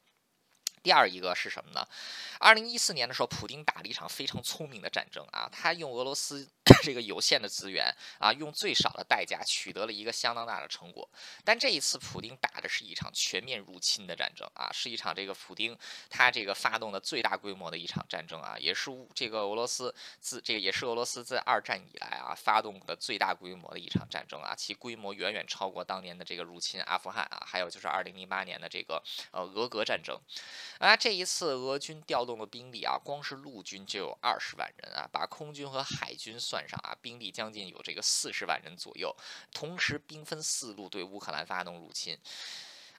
[0.84, 1.88] 第二一个是什么呢？
[2.40, 6.48] 二零一四年的时候，普京打了一场非常聪明的战争啊，他用俄罗斯
[6.82, 11.10] 这个有限的资源啊，用最少的代价取得了一个相当大的成果。
[11.44, 15.78] 但这一次，普京打的是一场全面入侵的战争啊，是一场这个普京
[16.10, 30.20] 他这个发动的最大规模的一场战争啊，也是这个俄罗斯自这个也是俄罗斯自二战以来啊发动的最大规模的一场战争啊，其规模远远超过当年的这个入侵阿富汗啊，还有就是二零零八年的这个呃俄格战争。
[30.80, 39.14] 啊，这一次俄军调动的兵力啊，光是陆军就有二十万人啊，把空军和海军算上啊，兵力将近有这个四十万人左右，
[39.52, 42.18] 同时兵分四路对乌克兰发动入侵。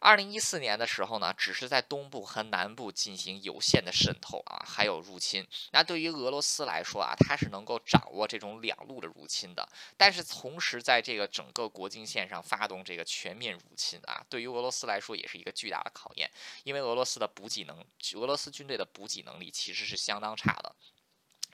[0.01, 5.45] 二零一四年的时候呢，只是在东部和南部进行有限的渗透啊，还有入侵。
[5.73, 9.69] 那对于俄罗斯来说啊，它是能够掌握这种两路的入侵的。
[9.97, 16.31] 但是同时在这个整个国境线上发动这个全面入侵啊，对于俄罗斯来说也是一个巨大的考验，
[16.63, 20.77] 因为俄罗斯的补给能，俄罗斯军队的补给能力其实是相当差的。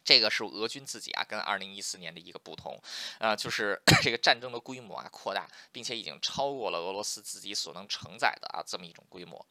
[0.05, 2.79] 这个是俄军自己啊，跟二零一四年的一个不同，
[3.19, 9.45] 呃，就是 这个战争的规模啊扩大，并且已经超过了俄罗斯自己所能承载的啊这么一种规模。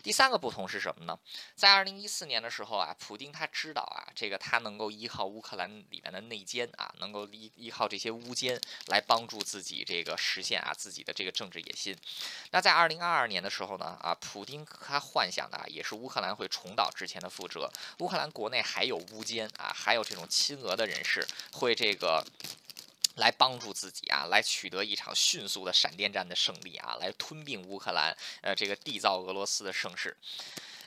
[0.00, 1.18] 第三个不同是什么呢？
[1.56, 11.96] 在二零一四年的时候啊，普京他知道啊，这个他能够依靠乌克兰里面的内奸啊，能够依依靠这些乌奸来帮助自己这个实现啊自己的这个政治野心。
[12.52, 19.74] 那在二零二二年的时候呢，啊，普京他幻想的啊也是乌克兰会重蹈之前的覆辙，乌克兰国内还有乌奸啊。
[19.88, 22.22] 还有这种亲俄的人士会这个
[23.16, 30.14] 来帮助自己啊，来取得一场迅速的闪电战的胜利啊，来吞并乌克兰，呃，这个缔造俄罗斯的盛世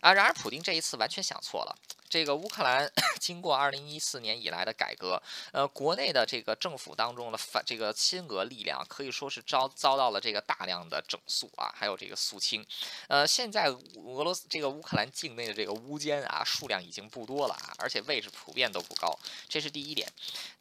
[0.01, 0.13] 啊。
[0.13, 1.75] 然而，普京这一次完全想错了。
[2.11, 5.21] 这个乌克兰 经过二零一四年以来的改革，
[5.53, 12.65] 呃，国内的这个政府当中的反这个亲俄力量可以说是遭遭到了这个大量的整肃啊，还有这个肃清。
[13.07, 20.11] 呃，现在俄罗斯这个乌克兰境内的这个乌奸啊，数量已经不多了啊，而且位置普遍都不高，这是第一点。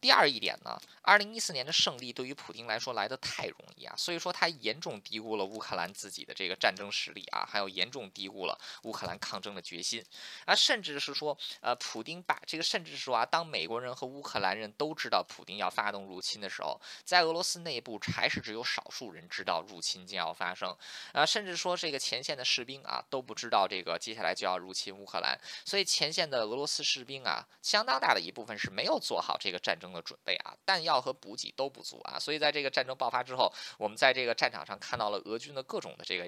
[0.00, 10.04] 第二一点呢，二零一四年的胜利对于普京来说来得太容易啊，所以说他严重低估了乌克兰自己的这个战争实力啊，还有严重低估了乌克兰抗争的决心
[10.44, 11.36] 啊，甚至是说。
[11.60, 20.76] 呃，普丁把这个，甚至说啊，当美国人和乌克兰人都知道普丁要发动入侵的时候，在俄罗斯内部还是只有少数人知道入侵将要发生，
[21.12, 36.24] 啊，甚至说这个前线的士兵啊都不知道这个接下来就要入侵乌克兰，所以前线的俄罗斯士兵啊，相当大的一部分是没有做好这个战争的准备啊，弹药和补给都不足啊，所以在这个战争爆发之后，我们在这个战场上看到了俄军的各种的这个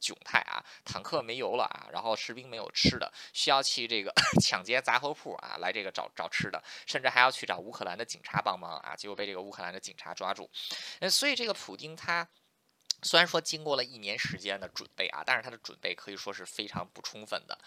[0.00, 4.55] 窘态啊，坦克没油了啊，然后士兵没有吃的，需要去这个 抢。
[4.56, 10.50] 抢劫杂货铺啊，来这个找找吃的，甚至还要去找乌克兰的警察帮忙啊，结果被这个乌克兰的警察抓住。
[11.10, 12.26] 所以这个普京他。
[13.02, 17.58] 虽然说经过了一年时间的准备啊，但是他的准备可以说是非常不充分的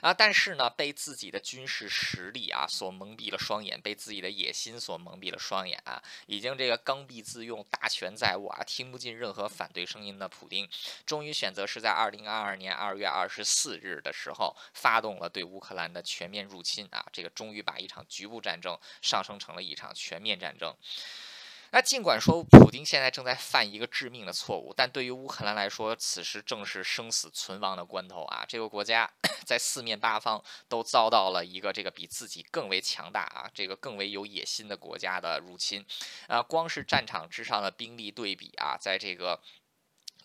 [0.00, 0.12] 啊。
[0.12, 10.68] 但是呢，被自己的军事实力啊所蒙蔽了双眼，被自己的野心所蒙蔽了双眼啊，已经这个刚愎自用、大权在握啊，听不进任何反对声音的普京，
[11.06, 17.06] 终于选择是在二零二二年二月二十四日的时候发动了对乌克兰的全面入侵啊。
[17.12, 20.74] 这个终于把一场局部战争上升成了一场全面战争。
[21.70, 28.44] 那尽管说普京现在正在犯一个致命的错误，但对于乌克兰来说，此时正是生死存亡的关头啊！
[28.48, 29.10] 这个国家
[29.44, 35.84] 在四面八方都遭到了一个这个比自己更为强大啊，这个更为有野心的国家的入侵，
[36.26, 39.40] 啊，光是战场之上的兵力对比啊，在这个。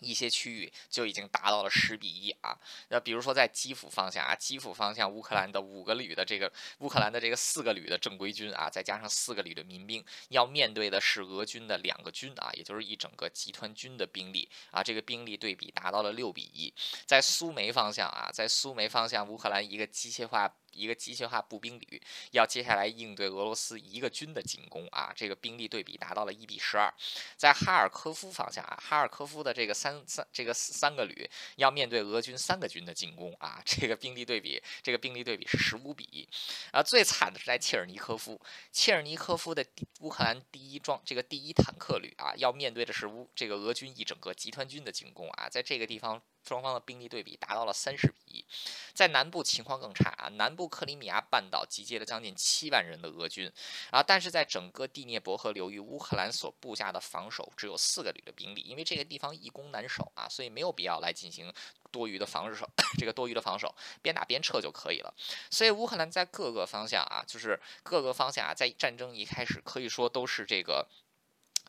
[0.04, 16.72] 一些区域就已经达到了十比一啊，那比如说在基辅方向啊，基辅方向乌克兰的五个旅的这个乌克兰的这个四个旅的正规军啊，再加上四个旅的民兵，要面对的是俄军的两个军啊，也就是一整个集团军的兵力啊，这个兵力对比达到了六比一。
[17.06, 20.54] 在苏梅方向啊，在苏梅方向，乌克兰一个机械化。
[20.74, 26.92] 一个机械化步兵旅要接下来应对俄罗斯一个军的进攻啊，这个兵力对比达到了一比十二。
[27.36, 36.28] 在哈尔科夫方向啊，哈尔科夫的这个三三这个三个旅要面对俄军三个军的进攻啊，这个兵力对比这个兵力对比是十五比一。
[36.72, 38.40] 啊，最惨的是在切尔尼科夫，
[38.72, 39.64] 切尔尼科夫的
[40.00, 46.20] 乌克兰第一装这个第一坦克旅啊，要面对的是乌这个俄军一整个集团军的进攻啊，在这个地方。
[46.46, 48.44] 双方的兵力对比达到了三十比一，
[48.92, 53.50] 在南部情况更差啊，南部克里米亚半岛集结了将近七万人的俄军
[53.90, 61.52] 啊，但是在整个第聂伯河流域，乌克兰所布下的防守只有四个旅的兵力，因为这个地方易攻难守啊，所以没有必要来进行
[61.90, 62.68] 多余的防守，
[62.98, 65.14] 这个多余的防守边打边撤就可以了。
[65.50, 70.86] 所以乌克兰在各个方向啊，就是各个方向啊，在战争一开始可以说都是这个。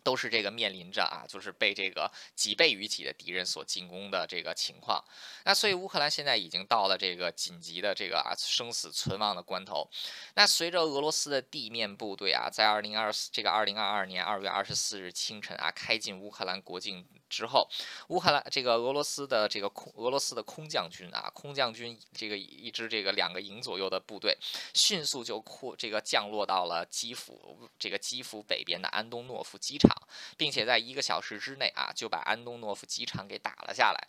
[0.06, 5.04] 都是这个面临着啊，就是被这个几倍于己的敌人所进攻的这个情况。
[5.46, 9.90] 那所以乌克兰现在已经到了这个紧急的这个啊生死存亡的关头。
[10.36, 17.04] 那随着俄罗斯的地面部队啊，在二零二四这个二零二二年二月二十四日清晨啊，开进乌克兰国境
[17.36, 17.68] 之后，
[18.08, 24.38] 乌克兰这个俄罗斯的这个空俄罗斯的空降军啊，空降军这个一支这个两个营左右的部队，
[24.74, 29.94] 迅速就扩这个降落到了基辅这个基辅北边的安东诺夫机场。
[30.38, 34.08] 并且在一个小时之内啊，就把安东诺夫机场给打了下来。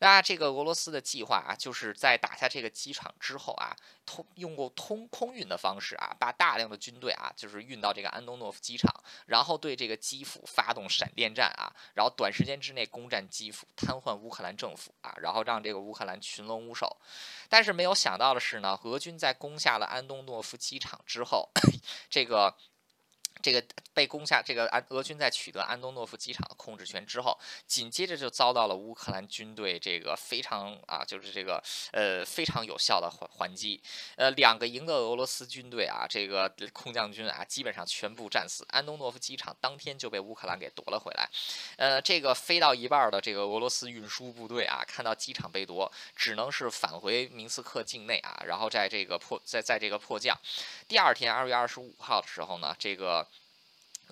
[0.00, 3.74] 那这个俄罗斯的计划啊，就是在打下这个机场之后啊，
[4.04, 8.92] 通用过通空运的方式啊，把大量的军队啊，就是运到这个安东诺夫机场，
[9.26, 16.96] 然后对这个基辅发动闪电战啊，然后短时间之内攻占基辅，瘫痪乌克兰政府啊，然后让这个乌克兰群龙无首。
[17.48, 21.50] 但是没有想到的是呢，俄军在攻下了安东诺夫机场之后，
[22.10, 22.56] 这个。
[23.44, 33.82] 这个被攻下，这个安俄军在取得安东诺夫机场的控制权之后，紧接着就遭到了乌克兰军队这个非常啊，就是这个呃非常有效的还还击。
[34.16, 38.64] 呃，两个营的俄罗斯军队啊，这个空降军啊，基本上全部战死。
[38.70, 41.28] 安东诺夫机场当天就被乌克兰给夺了回来。
[41.76, 50.34] 呃，这个飞到一半的这个俄罗斯运输部队啊，看到机场被夺，只能是返回明斯克境内啊，然后在这个迫在在这个迫降。
[50.88, 53.28] 第二天二月二十五号的时候呢，这个。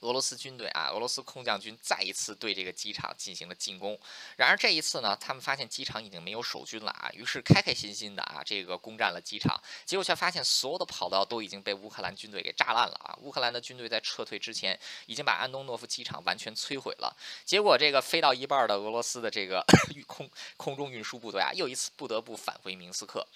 [0.02, 3.98] 俄罗斯军队啊，俄罗斯空降军再一次对这个机场进行了进攻。
[4.36, 9.60] 然而这一次呢，他们发现机场已经没有守军了啊，于是开开心心的啊，这个攻占了机场。
[9.86, 13.16] 结果却发现所有的跑道都已经被乌克兰军队给炸烂了啊！
[13.22, 17.16] 乌克兰的军队在撤退之前已经把安东诺夫机场完全摧毁了。
[17.44, 19.64] 结果这个飞到一半的俄罗斯的这个
[20.06, 23.26] 空空中运输部队啊，又一次不得不返回明斯克。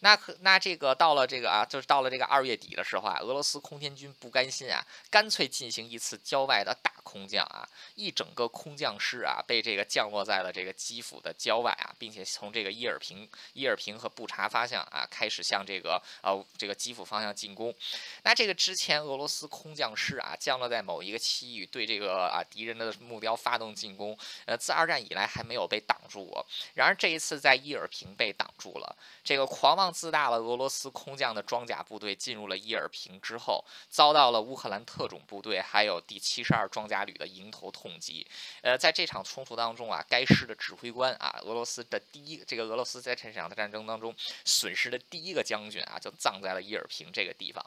[0.00, 17.74] 那可那这个到了这个啊，就是到了这个二月底的时候啊，俄罗斯空天军不甘心啊，干脆进行一次次郊外的大空降啊，一整个空降师啊被这个降落在了这个基辅的郊外啊，并且从这个伊尔平、伊尔平和布查方向啊开始向这个呃这个基辅方向进攻。
[18.24, 26.44] 那这个之前俄罗斯空降师啊降落在某一个区域，对这个啊敌人的目标发动进攻，呃自二战以来还没有被挡住过。
[26.74, 29.94] 然而这一次在伊尔平被挡住了，这个狂妄。
[29.94, 38.26] 自大了俄罗斯空降的装甲部队进入了伊尔平之后，遭到了乌克兰特种部队还有第七十二装甲旅的迎头痛击。
[38.62, 44.14] 呃，在这场冲突当中啊，该师的指挥官啊，俄罗斯的第一这个俄罗斯在这场的战争当中
[44.44, 47.64] 损失的第一个将军啊，就葬在了伊尔平这个地方。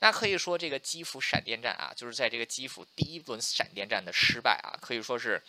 [0.00, 5.42] 那可以说，这个基辅闪电战啊，就是在这个基辅第一轮闪电战的失败啊，可以说是。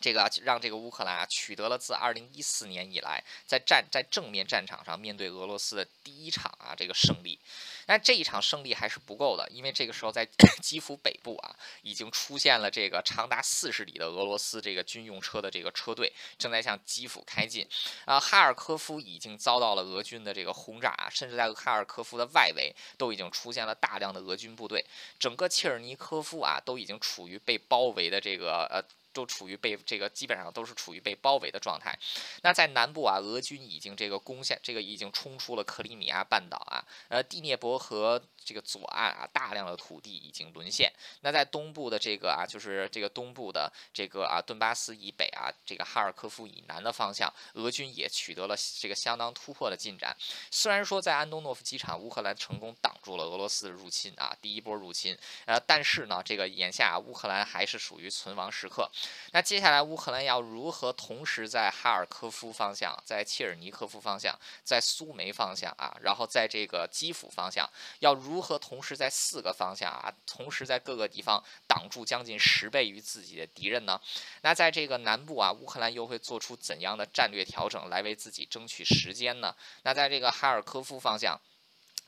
[0.00, 7.38] 这个让这个乌克兰啊取得了自二零一四年以来在战在正面战场上面对俄罗斯的第一场啊这个胜利，
[7.86, 10.26] 但这一场胜利还是不够的，因为这个时候在
[10.62, 17.66] 基辅北部啊已经出现了这个长达四十里的俄罗斯这个军用车的这个车队正在向基辅开进
[18.04, 24.84] 啊，哈尔科夫已经遭到了俄军的这个轰炸，甚至在哈尔科夫的外围都已经出现了大量的俄军部队，
[25.18, 28.82] 整个切尔尼科夫啊都已经处于被包围的这个呃。
[29.14, 31.98] 都处于被这个基本上都是处于被包围的状态。
[32.42, 40.92] 那在南部啊，俄军已经这个攻下，这个已经冲出了克里米亚半岛啊，呃，第聂伯河这个左岸啊，大量的土地已经沦陷。
[41.20, 50.14] 那在东部的这个啊，就是这个东部的这个啊，顿巴斯以北啊，这个哈尔科夫以南的方向，俄军也取得了这个相当突破的进展。
[50.50, 58.90] 虽然说在安东诺夫机场，乌克兰成功挡住了俄罗斯的入侵啊，第一波入侵，呃，但是呢，这个眼下乌克兰还是属于存亡时刻。
[59.32, 74.00] 那接下来乌克兰要如何同时在哈尔科夫方向、在切尔尼科夫方向、在苏梅方向啊，然后在这个基辅方向，要如何同时在四个方向啊，同时在各个地方挡住将近十倍于自己的敌人呢？
[74.42, 79.54] 那在这个南部啊，乌克兰又会做出怎样的战略调整来为自己争取时间呢？
[79.82, 81.40] 那在这个哈尔科夫方向。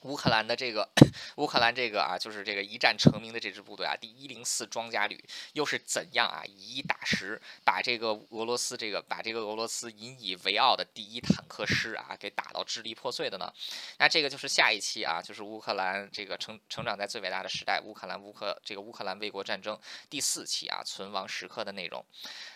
[0.07, 0.89] 乌克兰的这个
[1.37, 5.23] 乌克兰这个啊，就是这个一战成名的这支部队啊，第一零四装甲旅
[5.55, 13.53] 又是怎样啊以一打十，把这个俄罗斯这个把这个俄罗斯引以为傲的第一坦克师啊给打到支离破碎的呢？
[13.99, 19.79] 那这个就是下一期啊，就是乌克兰这个成成长在最伟大的时代，乌克兰乌克这个乌克兰卫国战争
[20.09, 22.05] 第四期啊存亡时刻的内容。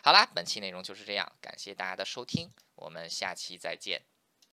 [0.02, 4.19] 好啦，本期内容就是这样，感谢大家的收听，我们下期再见。